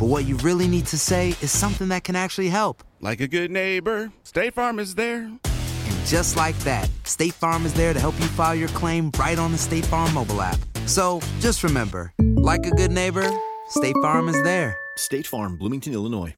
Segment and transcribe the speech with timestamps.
[0.00, 2.82] but what you really need to say is something that can actually help.
[3.02, 5.24] Like a good neighbor, State Farm is there.
[5.24, 9.38] And just like that, State Farm is there to help you file your claim right
[9.38, 10.58] on the State Farm mobile app.
[10.86, 13.30] So just remember, like a good neighbor,
[13.68, 14.74] State Farm is there.
[14.96, 16.34] State Farm, Bloomington, Illinois.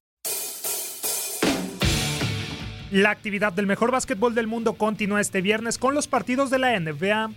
[2.90, 6.78] La actividad del mejor básquetbol del mundo continúa este viernes con los partidos de la
[6.78, 7.30] NBA.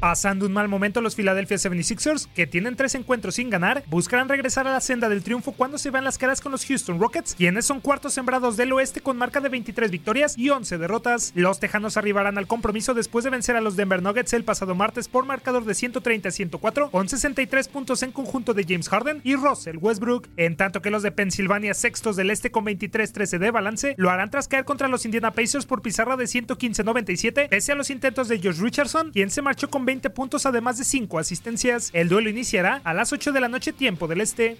[0.00, 4.68] Pasando un mal momento los Philadelphia 76ers, que tienen tres encuentros sin ganar, buscarán regresar
[4.68, 7.66] a la senda del triunfo cuando se vean las caras con los Houston Rockets, quienes
[7.66, 11.32] son cuartos sembrados del oeste con marca de 23 victorias y 11 derrotas.
[11.34, 15.08] Los Tejanos arribarán al compromiso después de vencer a los Denver Nuggets el pasado martes
[15.08, 19.34] por marcador de 130 a 104, con 63 puntos en conjunto de James Harden y
[19.34, 23.94] Russell Westbrook, en tanto que los de Pensilvania sextos del este con 23-13 de balance,
[23.98, 27.90] lo harán tras caer contra los Indiana Pacers por pizarra de 115-97, pese a los
[27.90, 31.88] intentos de Josh Richardson, quien se marchó con 20 puntos además de 5 asistencias.
[31.94, 34.58] El duelo iniciará a las 8 de la noche tiempo del este.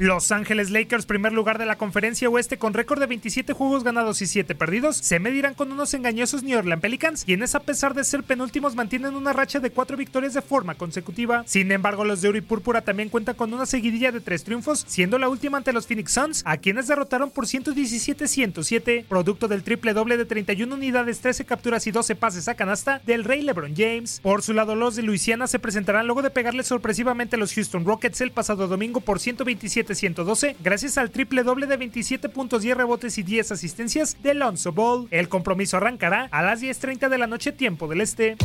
[0.00, 4.22] Los Ángeles Lakers, primer lugar de la conferencia oeste con récord de 27 juegos ganados
[4.22, 8.02] y 7 perdidos, se medirán con unos engañosos New Orleans Pelicans, quienes a pesar de
[8.02, 11.42] ser penúltimos mantienen una racha de 4 victorias de forma consecutiva.
[11.46, 15.18] Sin embargo, los de Uri Púrpura también cuentan con una seguidilla de 3 triunfos, siendo
[15.18, 20.16] la última ante los Phoenix Suns, a quienes derrotaron por 117-107, producto del triple doble
[20.16, 24.20] de 31 unidades, 13 capturas y 12 pases a canasta del Rey LeBron James.
[24.22, 27.84] Por su lado, los de Luisiana se presentarán luego de pegarle sorpresivamente a los Houston
[27.84, 32.76] Rockets el pasado domingo por 127 112 gracias al triple doble de 27 puntos, 10
[32.76, 35.08] rebotes y 10 asistencias de Lonzo Ball.
[35.10, 38.36] El compromiso arrancará a las 10.30 de la noche tiempo del este.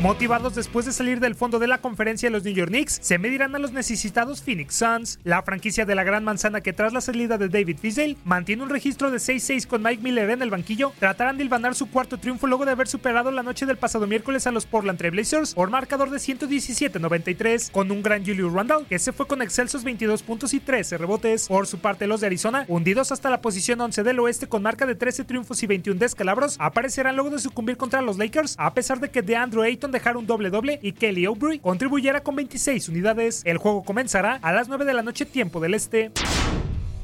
[0.00, 3.54] Motivados después de salir del fondo de la conferencia, los New York Knicks se medirán
[3.54, 5.18] a los necesitados Phoenix Suns.
[5.24, 8.70] La franquicia de la Gran Manzana que tras la salida de David Fizdale mantiene un
[8.70, 12.46] registro de 6-6 con Mike Miller en el banquillo, tratarán de hilvanar su cuarto triunfo
[12.46, 15.68] luego de haber superado la noche del pasado miércoles a los Portland Trail Blazers por
[15.68, 20.54] marcador de 117-93 con un gran Julius Randall que se fue con excelsos 22 puntos
[20.54, 21.46] y 13 rebotes.
[21.46, 24.86] Por su parte, los de Arizona, hundidos hasta la posición 11 del oeste con marca
[24.86, 28.98] de 13 triunfos y 21 descalabros, aparecerán luego de sucumbir contra los Lakers a pesar
[28.98, 33.42] de que DeAndre Ayton dejar un doble doble y Kelly Oubre contribuyera con 26 unidades.
[33.44, 36.10] El juego comenzará a las 9 de la noche tiempo del este.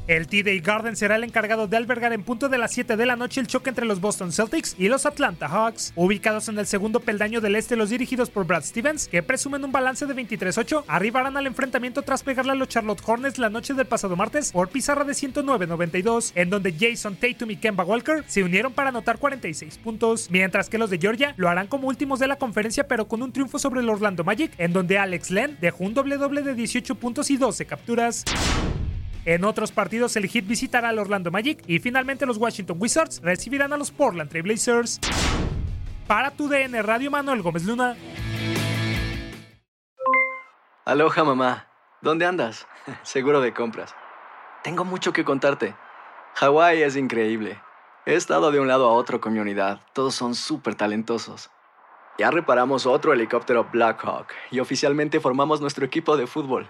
[0.07, 3.17] El TD Garden será el encargado de albergar en punto de las 7 de la
[3.17, 5.91] noche el choque entre los Boston Celtics y los Atlanta Hawks.
[5.97, 9.73] Ubicados en el segundo peldaño del este, los dirigidos por Brad Stevens, que presumen un
[9.73, 13.85] balance de 23-8, arribarán al enfrentamiento tras pegarle a los Charlotte Hornets la noche del
[13.85, 18.71] pasado martes por pizarra de 109-92, en donde Jason Tatum y Kemba Walker se unieron
[18.71, 22.37] para anotar 46 puntos, mientras que los de Georgia lo harán como últimos de la
[22.37, 25.93] conferencia, pero con un triunfo sobre el Orlando Magic, en donde Alex Len dejó un
[25.93, 28.23] doble doble de 18 puntos y 12 capturas.
[29.27, 33.73] En otros partidos, el Heat visitará al Orlando Magic y finalmente los Washington Wizards recibirán
[33.73, 35.01] a los Portland Trail Blazers.
[36.07, 37.97] Para tu DN Radio, Manuel Gómez Luna.
[40.85, 41.67] Aloha mamá.
[42.01, 42.69] ¿Dónde andas?
[43.03, 43.93] Seguro de compras.
[44.63, 45.75] Tengo mucho que contarte.
[46.35, 47.61] Hawái es increíble.
[48.05, 49.81] He estado de un lado a otro con mi unidad.
[49.91, 51.49] Todos son súper talentosos.
[52.17, 56.69] Ya reparamos otro helicóptero Blackhawk y oficialmente formamos nuestro equipo de fútbol.